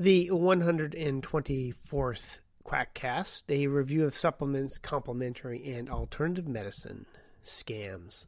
[0.00, 7.06] The 124th Quackcast, a review of supplements, complementary, and alternative medicine
[7.44, 8.26] scams.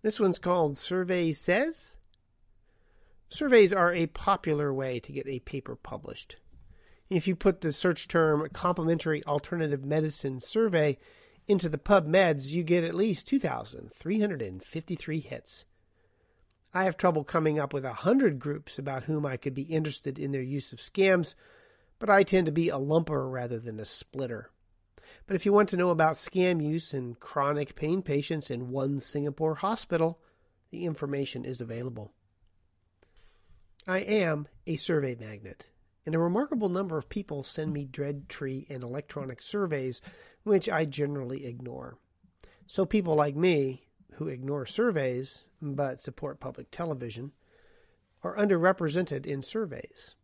[0.00, 1.96] This one's called Survey Says.
[3.28, 6.36] Surveys are a popular way to get a paper published.
[7.10, 10.96] If you put the search term complementary alternative medicine survey
[11.46, 15.66] into the PubMeds, you get at least 2,353 hits.
[16.74, 20.18] I have trouble coming up with a hundred groups about whom I could be interested
[20.18, 21.34] in their use of scams,
[21.98, 24.50] but I tend to be a lumper rather than a splitter.
[25.26, 28.98] But if you want to know about scam use in chronic pain patients in one
[28.98, 30.20] Singapore hospital,
[30.70, 32.12] the information is available.
[33.86, 35.68] I am a survey magnet,
[36.06, 40.00] and a remarkable number of people send me dread tree and electronic surveys,
[40.44, 41.98] which I generally ignore.
[42.66, 47.32] So people like me, who ignore surveys but support public television,
[48.22, 50.14] are underrepresented in surveys.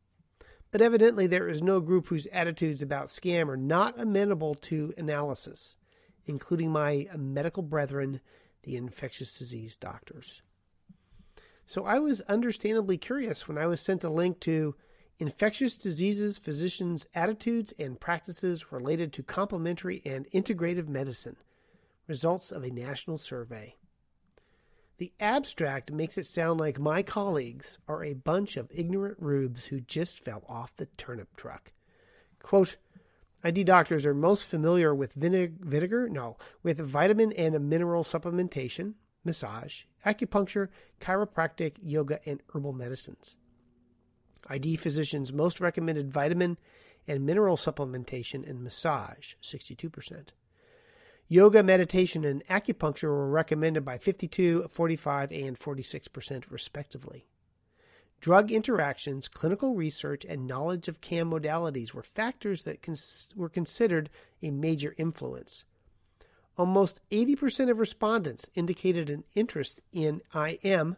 [0.70, 5.76] But evidently, there is no group whose attitudes about scam are not amenable to analysis,
[6.26, 8.20] including my medical brethren,
[8.62, 10.42] the infectious disease doctors.
[11.64, 14.74] So I was understandably curious when I was sent a link to
[15.18, 21.36] Infectious Diseases Physicians' Attitudes and Practices Related to Complementary and Integrative Medicine,
[22.06, 23.74] results of a national survey.
[24.98, 29.80] The abstract makes it sound like my colleagues are a bunch of ignorant rubes who
[29.80, 31.72] just fell off the turnip truck.
[32.42, 32.76] Quote,
[33.44, 40.68] ID doctors are most familiar with vinegar, no, with vitamin and mineral supplementation, massage, acupuncture,
[41.00, 43.36] chiropractic, yoga, and herbal medicines.
[44.48, 46.58] ID physicians most recommended vitamin
[47.06, 50.30] and mineral supplementation and massage, 62%.
[51.30, 57.26] Yoga, meditation, and acupuncture were recommended by 52, 45, and 46%, respectively.
[58.20, 64.08] Drug interactions, clinical research, and knowledge of CAM modalities were factors that cons- were considered
[64.42, 65.66] a major influence.
[66.56, 70.96] Almost 80% of respondents indicated an interest in IM,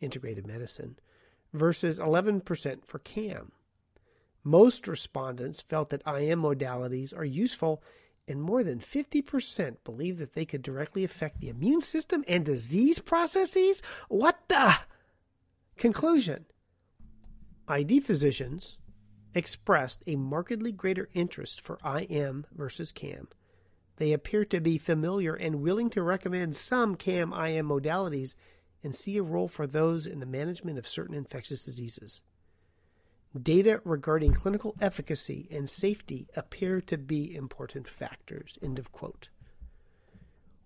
[0.00, 0.96] integrated medicine,
[1.52, 3.52] versus 11% for CAM.
[4.42, 7.82] Most respondents felt that IM modalities are useful
[8.28, 12.98] and more than 50% believe that they could directly affect the immune system and disease
[12.98, 13.82] processes?
[14.08, 14.76] What the?
[15.76, 16.46] Conclusion
[17.68, 18.78] ID physicians
[19.34, 23.28] expressed a markedly greater interest for IM versus CAM.
[23.96, 28.34] They appear to be familiar and willing to recommend some CAM IM modalities
[28.82, 32.22] and see a role for those in the management of certain infectious diseases.
[33.42, 38.58] Data regarding clinical efficacy and safety appear to be important factors.
[38.62, 39.28] End of quote.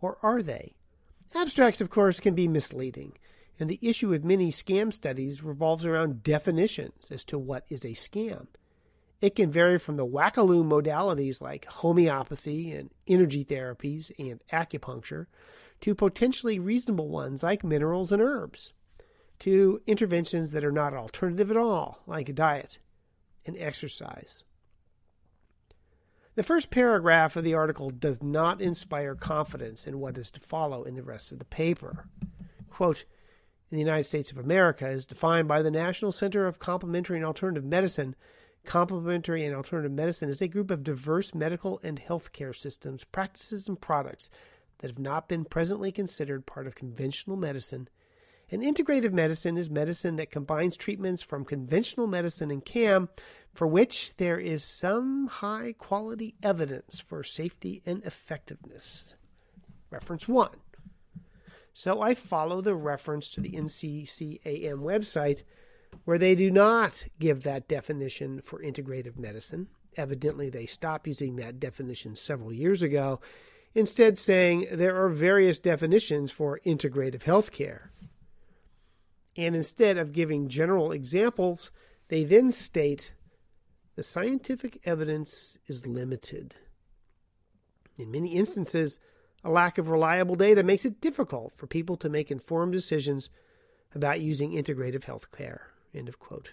[0.01, 0.75] Or are they?
[1.35, 3.13] Abstracts, of course, can be misleading,
[3.59, 7.91] and the issue with many scam studies revolves around definitions as to what is a
[7.91, 8.47] scam.
[9.21, 15.27] It can vary from the wackaloo modalities like homeopathy and energy therapies and acupuncture
[15.83, 18.73] to potentially reasonable ones like minerals and herbs
[19.41, 22.79] to interventions that are not alternative at all, like a diet
[23.47, 24.45] and exercise.
[26.37, 30.85] The first paragraph of the article does not inspire confidence in what is to follow
[30.85, 32.07] in the rest of the paper.
[32.71, 33.05] Quote,
[33.71, 37.27] in the United States of America, as defined by the National Center of Complementary and
[37.27, 38.15] Alternative Medicine,
[38.65, 43.81] complementary and alternative medicine is a group of diverse medical and healthcare systems, practices, and
[43.81, 44.29] products
[44.79, 47.89] that have not been presently considered part of conventional medicine
[48.51, 53.09] and integrative medicine is medicine that combines treatments from conventional medicine and CAM
[53.55, 59.15] for which there is some high quality evidence for safety and effectiveness.
[59.91, 60.51] Reference 1.
[61.73, 65.43] So I follow the reference to the NCCAM website
[66.05, 69.69] where they do not give that definition for integrative medicine.
[69.97, 73.21] Evidently, they stopped using that definition several years ago,
[73.75, 77.89] instead, saying there are various definitions for integrative healthcare.
[79.41, 81.71] And instead of giving general examples,
[82.09, 83.15] they then state
[83.97, 86.57] the scientific evidence is limited.
[87.97, 88.99] In many instances,
[89.43, 93.31] a lack of reliable data makes it difficult for people to make informed decisions
[93.95, 95.69] about using integrative health care.
[95.95, 96.53] End of quote.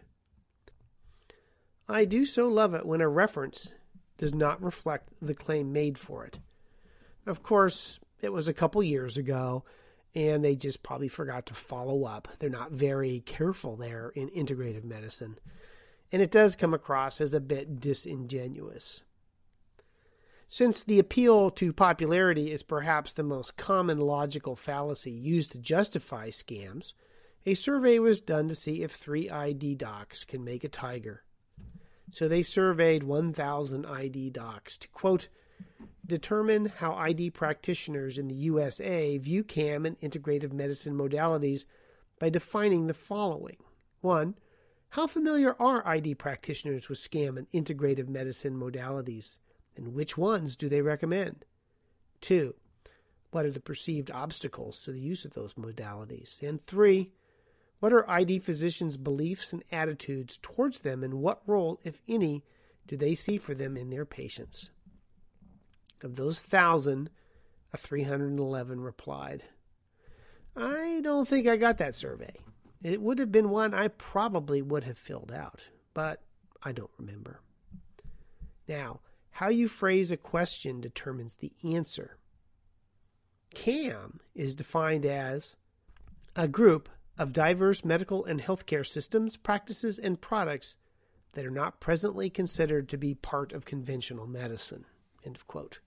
[1.90, 3.74] I do so love it when a reference
[4.18, 6.40] does not reflect the claim made for it.
[7.25, 9.66] Of course, it was a couple years ago,
[10.18, 12.28] and they just probably forgot to follow up.
[12.40, 15.38] They're not very careful there in integrative medicine.
[16.12, 19.04] And it does come across as a bit disingenuous.
[20.48, 26.30] Since the appeal to popularity is perhaps the most common logical fallacy used to justify
[26.30, 26.94] scams,
[27.46, 31.22] a survey was done to see if three ID docs can make a tiger.
[32.10, 35.28] So they surveyed 1,000 ID docs to quote,
[36.06, 41.65] determine how ID practitioners in the USA view CAM and integrative medicine modalities
[42.19, 43.57] by defining the following.
[44.01, 44.36] One,
[44.89, 49.39] how familiar are ID practitioners with SCAM and integrative medicine modalities,
[49.75, 51.45] and which ones do they recommend?
[52.21, 52.56] Two,
[53.31, 56.42] what are the perceived obstacles to the use of those modalities?
[56.42, 57.12] And three,
[57.80, 62.44] what are ID physicians' beliefs and attitudes towards them, and what role, if any,
[62.88, 64.71] do they see for them in their patients?
[66.03, 67.09] Of those thousand,
[67.73, 69.44] a 311 replied.
[70.55, 72.35] I don't think I got that survey.
[72.83, 75.61] It would have been one I probably would have filled out,
[75.94, 76.21] but
[76.63, 77.41] I don't remember.
[78.67, 79.01] Now,
[79.31, 82.17] how you phrase a question determines the answer.
[83.53, 85.55] CAM is defined as
[86.35, 90.77] a group of diverse medical and healthcare systems, practices, and products
[91.33, 94.85] that are not presently considered to be part of conventional medicine.
[95.25, 95.79] End of quote.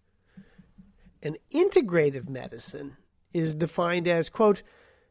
[1.22, 2.96] An integrative medicine
[3.32, 4.62] is defined as, quote,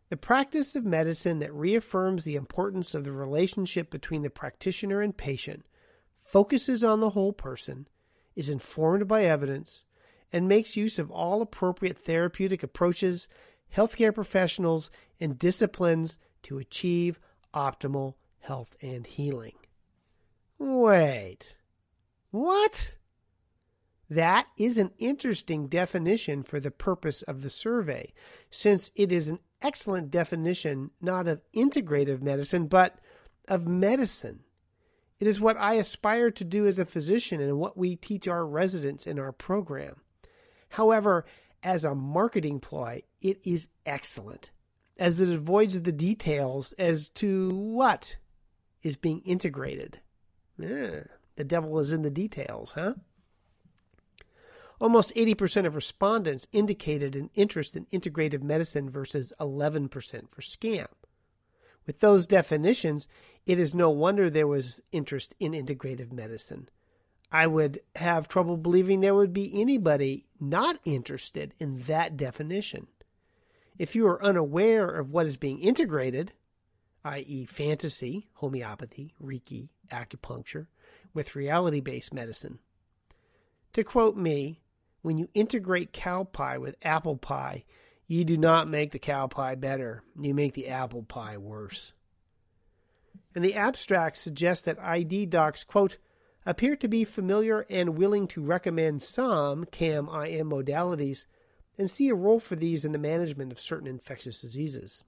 [0.09, 5.15] the practice of medicine that reaffirms the importance of the relationship between the practitioner and
[5.15, 5.65] patient,
[6.19, 7.87] focuses on the whole person,
[8.35, 9.83] is informed by evidence,
[10.33, 13.27] and makes use of all appropriate therapeutic approaches,
[13.75, 14.89] healthcare professionals,
[15.19, 17.19] and disciplines to achieve
[17.53, 19.53] optimal health and healing.
[20.57, 21.55] Wait.
[22.31, 22.95] What?
[24.09, 28.11] That is an interesting definition for the purpose of the survey,
[28.49, 32.99] since it is an excellent definition not of integrative medicine, but
[33.47, 34.39] of medicine.
[35.19, 38.45] It is what I aspire to do as a physician and what we teach our
[38.45, 39.97] residents in our program.
[40.69, 41.25] However,
[41.61, 44.49] as a marketing ploy, it is excellent,
[44.97, 48.17] as it avoids the details as to what
[48.81, 49.99] is being integrated.
[50.57, 51.03] Yeah,
[51.35, 52.93] the devil is in the details, huh?
[54.79, 59.89] Almost 80% of respondents indicated an interest in integrative medicine versus 11%
[60.31, 60.87] for SCAM.
[61.85, 63.07] With those definitions,
[63.45, 66.69] it is no wonder there was interest in integrative medicine.
[67.31, 72.87] I would have trouble believing there would be anybody not interested in that definition.
[73.77, 76.33] If you are unaware of what is being integrated,
[77.03, 80.67] i.e., fantasy, homeopathy, Reiki, acupuncture,
[81.13, 82.59] with reality based medicine,
[83.73, 84.61] to quote me,
[85.01, 87.63] when you integrate cow pie with apple pie,
[88.07, 91.93] you do not make the cow pie better, you make the apple pie worse.
[93.35, 95.97] And the abstract suggests that ID docs, quote,
[96.45, 101.25] appear to be familiar and willing to recommend some CAM IM modalities
[101.77, 105.03] and see a role for these in the management of certain infectious diseases.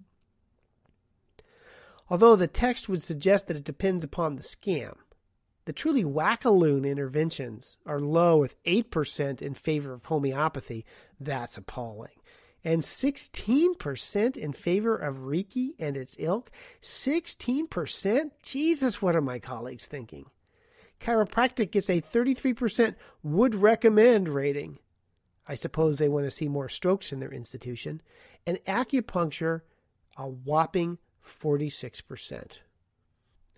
[2.09, 4.95] Although the text would suggest that it depends upon the scam,
[5.71, 10.85] the truly wackaloon interventions are low, with 8% in favor of homeopathy.
[11.18, 12.19] That's appalling.
[12.62, 16.51] And 16% in favor of Reiki and its ilk.
[16.81, 18.31] 16%?
[18.44, 20.25] Jesus, what are my colleagues thinking?
[21.00, 24.77] Chiropractic gets a 33% would recommend rating.
[25.47, 28.01] I suppose they want to see more strokes in their institution.
[28.45, 29.62] And acupuncture,
[30.17, 32.57] a whopping 46%.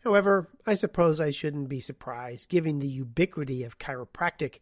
[0.03, 4.59] However, I suppose I shouldn't be surprised, given the ubiquity of chiropractic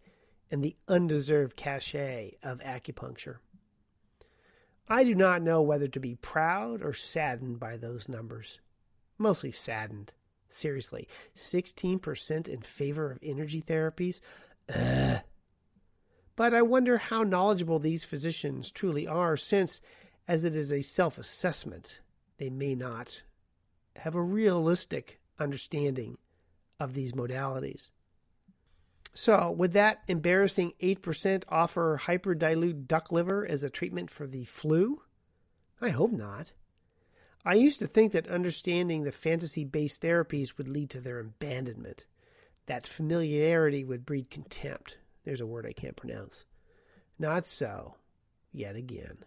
[0.51, 3.37] and the undeserved cachet of acupuncture.
[4.87, 8.59] I do not know whether to be proud or saddened by those numbers.
[9.17, 10.13] Mostly saddened.
[10.49, 14.19] Seriously, 16% in favor of energy therapies?
[14.73, 15.21] Ugh.
[16.35, 19.81] But I wonder how knowledgeable these physicians truly are, since,
[20.27, 22.01] as it is a self assessment,
[22.37, 23.23] they may not
[23.95, 26.17] have a realistic understanding
[26.79, 27.89] of these modalities.
[29.13, 35.01] So, would that embarrassing 8% offer hyperdilute duck liver as a treatment for the flu?
[35.81, 36.53] I hope not.
[37.43, 42.05] I used to think that understanding the fantasy based therapies would lead to their abandonment.
[42.67, 44.97] That familiarity would breed contempt.
[45.25, 46.45] There's a word I can't pronounce.
[47.19, 47.95] Not so,
[48.53, 49.17] yet again.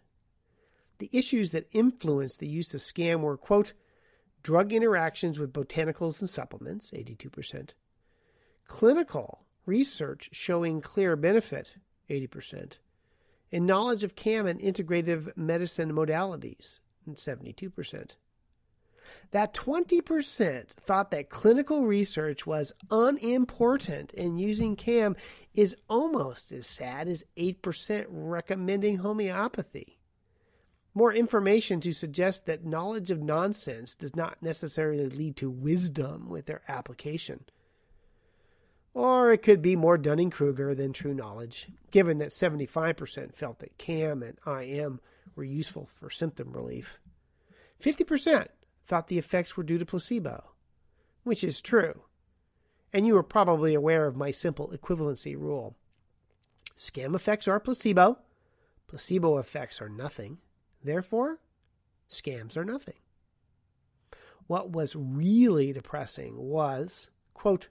[0.99, 3.73] The issues that influenced the use of scam were, quote,
[4.45, 7.71] drug interactions with botanicals and supplements, 82%,
[8.69, 11.75] clinical research showing clear benefit,
[12.09, 12.75] 80%,
[13.51, 18.17] and knowledge of CAM and integrative medicine modalities, 72%.
[19.31, 25.17] That 20% thought that clinical research was unimportant in using CAM
[25.55, 29.99] is almost as sad as 8% recommending homeopathy
[30.95, 36.47] more information to suggest that knowledge of nonsense does not necessarily lead to wisdom with
[36.47, 37.45] their application.
[38.95, 43.77] Or it could be more Dunning Kruger than true knowledge, given that 75% felt that
[43.77, 45.01] CAM and IM
[45.35, 47.01] were useful for symptom relief.
[47.83, 48.47] 50%
[48.87, 50.53] thought the effects were due to placebo,
[51.25, 52.03] which is true.
[52.93, 55.75] And you are probably aware of my simple equivalency rule.
[56.77, 58.19] Scam effects are placebo,
[58.87, 60.39] placebo effects are nothing.
[60.85, 61.41] Therefore,
[62.11, 62.95] scams are nothing.
[64.47, 67.71] What was really depressing was, quote,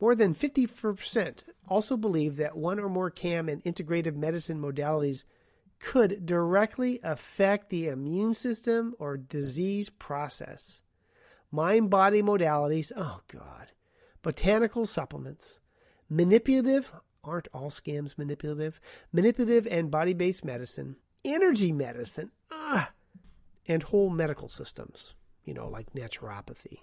[0.00, 5.24] more than 50% also believe that one or more CAM and integrative medicine modalities
[5.78, 10.82] could directly affect the immune system or disease process.
[11.52, 13.70] Mind body modalities, oh God,
[14.22, 15.60] botanical supplements,
[16.08, 18.80] manipulative, aren't all scams manipulative?
[19.12, 22.88] Manipulative and body based medicine, energy medicine, ugh,
[23.66, 25.14] and whole medical systems,
[25.44, 26.80] you know, like naturopathy.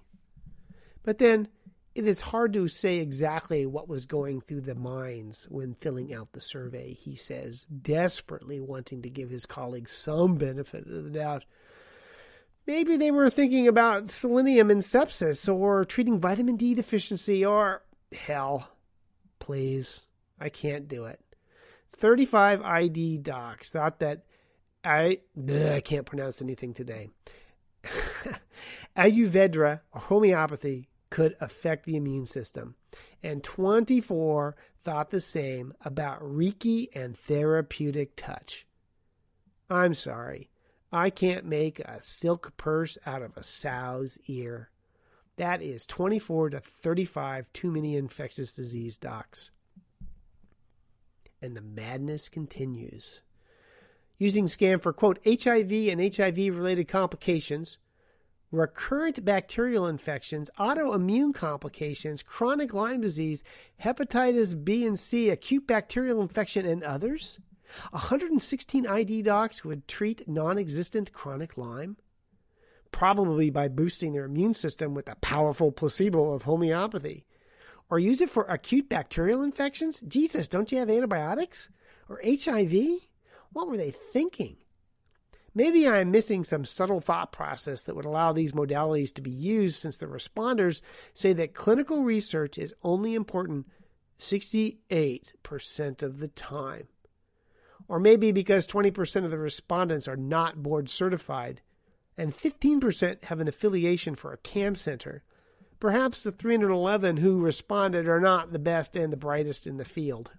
[1.03, 1.48] But then
[1.96, 6.31] it is hard to say exactly what was going through the minds when filling out
[6.31, 11.46] the survey, he says, desperately wanting to give his colleagues some benefit of the doubt.
[12.67, 18.69] Maybe they were thinking about selenium and sepsis or treating vitamin D deficiency or hell.
[19.39, 20.05] Please,
[20.39, 21.19] I can't do it.
[21.93, 24.24] 35 ID docs thought that
[24.83, 27.09] I bleh, I can't pronounce anything today.
[28.98, 32.75] Ayurveda or homeopathy could affect the immune system.
[33.21, 38.65] And 24 thought the same about Reiki and therapeutic touch.
[39.69, 40.50] I'm sorry,
[40.91, 44.69] I can't make a silk purse out of a sow's ear.
[45.38, 49.51] That is 24 to 35 too many infectious disease docs.
[51.41, 53.21] And the madness continues.
[54.21, 57.77] Using SCAM for, quote, HIV and HIV related complications,
[58.51, 63.45] recurrent bacterial infections, autoimmune complications, chronic Lyme disease,
[63.81, 67.39] hepatitis B and C, acute bacterial infection, and others?
[67.91, 71.95] 116 ID docs would treat non existent chronic Lyme,
[72.91, 77.25] probably by boosting their immune system with a powerful placebo of homeopathy.
[77.89, 80.01] Or use it for acute bacterial infections?
[80.01, 81.69] Jesus, don't you have antibiotics?
[82.09, 83.08] Or HIV?
[83.53, 84.58] What were they thinking?
[85.56, 89.75] Maybe I'm missing some subtle thought process that would allow these modalities to be used
[89.75, 90.82] since the responders
[91.13, 93.68] say that clinical research is only important
[94.20, 96.88] 68% of the time.
[97.88, 101.62] Or maybe because 20% of the respondents are not board certified
[102.18, 105.24] and 15% have an affiliation for a CAM center.
[105.79, 110.32] Perhaps the 311 who responded are not the best and the brightest in the field.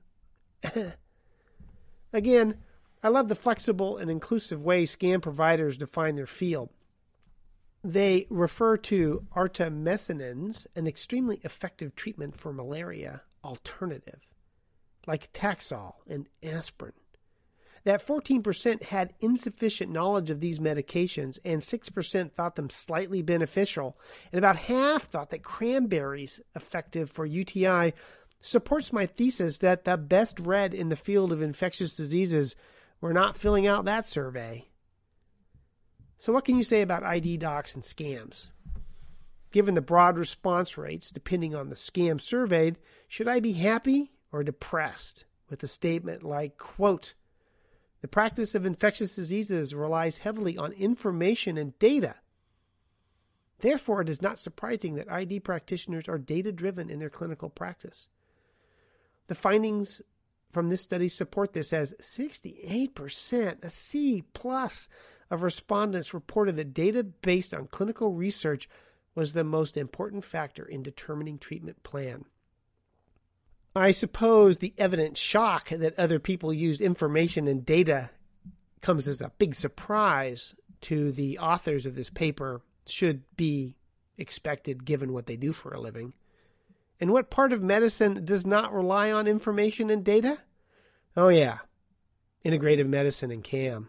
[2.12, 2.59] Again,
[3.02, 6.71] I love the flexible and inclusive way scam providers define their field.
[7.83, 14.21] They refer to artemisinin, an extremely effective treatment for malaria alternative,
[15.07, 16.92] like Taxol and aspirin.
[17.85, 23.99] That 14% had insufficient knowledge of these medications, and 6% thought them slightly beneficial,
[24.30, 27.95] and about half thought that cranberries effective for UTI
[28.42, 32.57] supports my thesis that the best read in the field of infectious diseases
[33.00, 34.69] we're not filling out that survey.
[36.19, 38.49] So, what can you say about ID docs and scams?
[39.52, 42.78] Given the broad response rates, depending on the scam surveyed,
[43.09, 47.14] should I be happy or depressed with a statement like, quote,
[48.00, 52.16] the practice of infectious diseases relies heavily on information and data.
[53.59, 58.09] Therefore, it is not surprising that ID practitioners are data driven in their clinical practice.
[59.26, 60.00] The findings
[60.52, 64.88] from this study support this as 68%, a C plus
[65.30, 68.69] of respondents reported that data based on clinical research
[69.14, 72.25] was the most important factor in determining treatment plan.
[73.75, 78.11] I suppose the evident shock that other people used information and data
[78.80, 83.76] comes as a big surprise to the authors of this paper should be
[84.19, 86.14] expected given what they do for a living.
[87.00, 90.38] And what part of medicine does not rely on information and data?
[91.16, 91.59] Oh, yeah,
[92.45, 93.88] integrative medicine and CAM.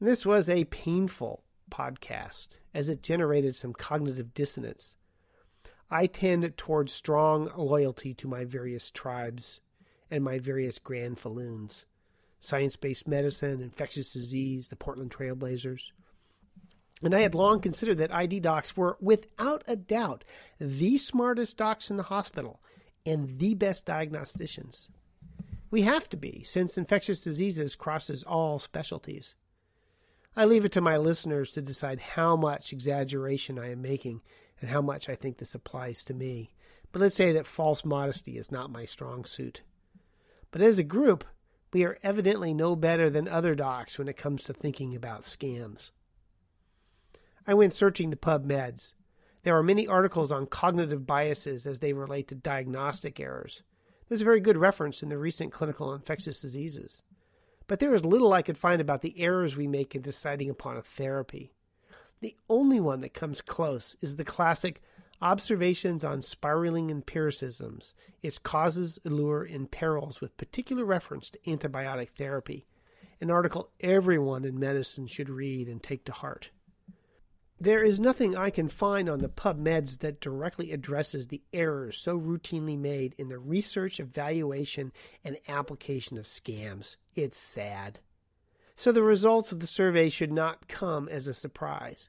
[0.00, 4.96] This was a painful podcast as it generated some cognitive dissonance.
[5.90, 9.60] I tend towards strong loyalty to my various tribes
[10.10, 11.84] and my various granfalloons
[12.40, 15.90] science based medicine, infectious disease, the Portland Trailblazers.
[17.02, 20.24] And I had long considered that ID docs were, without a doubt,
[20.58, 22.60] the smartest docs in the hospital
[23.06, 24.88] and the best diagnosticians.
[25.70, 29.34] We have to be, since infectious diseases crosses all specialties.
[30.34, 34.22] I leave it to my listeners to decide how much exaggeration I am making
[34.60, 36.52] and how much I think this applies to me.
[36.90, 39.62] but let's say that false modesty is not my strong suit.
[40.50, 41.24] But as a group,
[41.72, 45.90] we are evidently no better than other docs when it comes to thinking about scams.
[47.46, 48.92] I went searching the PubMeds.
[49.42, 53.62] There are many articles on cognitive biases as they relate to diagnostic errors.
[54.08, 57.02] There's a very good reference in the recent clinical infectious diseases.
[57.66, 60.76] But there is little I could find about the errors we make in deciding upon
[60.76, 61.52] a therapy.
[62.20, 64.80] The only one that comes close is the classic
[65.20, 67.92] Observations on Spiraling Empiricisms,
[68.22, 72.66] Its Causes, Allure, and Perils with particular reference to antibiotic therapy,
[73.20, 76.50] an article everyone in medicine should read and take to heart.
[77.60, 82.16] There is nothing I can find on the PubMeds that directly addresses the errors so
[82.16, 84.92] routinely made in the research, evaluation,
[85.24, 86.94] and application of scams.
[87.16, 87.98] It's sad.
[88.76, 92.08] So the results of the survey should not come as a surprise.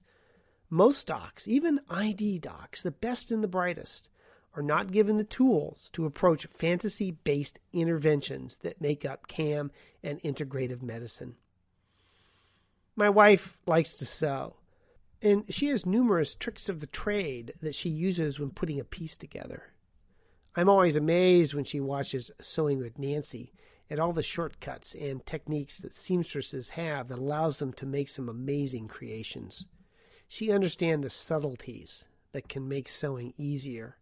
[0.69, 4.07] Most docs, even ID docs, the best and the brightest,
[4.55, 9.71] are not given the tools to approach fantasy based interventions that make up CAM
[10.03, 11.37] and integrative medicine.
[12.95, 14.58] My wife likes to sew.
[15.21, 19.17] And she has numerous tricks of the trade that she uses when putting a piece
[19.17, 19.73] together.
[20.55, 23.53] I'm always amazed when she watches Sewing with Nancy
[23.89, 28.29] at all the shortcuts and techniques that seamstresses have that allows them to make some
[28.29, 29.65] amazing creations.
[30.27, 33.97] She understands the subtleties that can make sewing easier.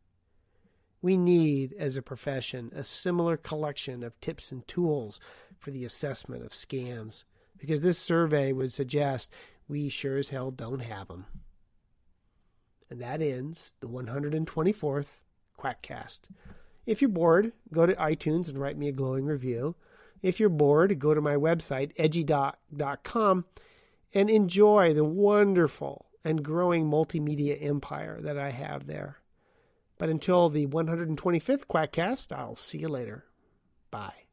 [1.01, 5.19] We need, as a profession, a similar collection of tips and tools
[5.57, 7.24] for the assessment of scams,
[7.57, 9.31] because this survey would suggest
[9.67, 11.25] we sure as hell don't have them.
[12.89, 15.09] And that ends the 124th
[15.59, 16.19] Quackcast.
[16.86, 19.75] If you're bored, go to iTunes and write me a glowing review.
[20.21, 23.45] If you're bored, go to my website, edgydoc.com,
[24.13, 29.19] and enjoy the wonderful and growing multimedia empire that I have there.
[29.97, 33.25] But until the 125th Quackcast, I'll see you later.
[33.91, 34.26] Bye.